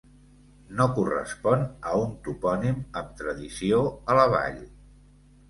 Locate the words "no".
0.77-0.85